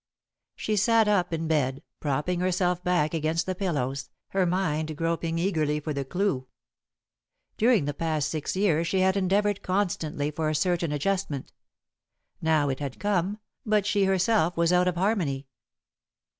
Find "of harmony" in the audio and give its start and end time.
14.87-15.45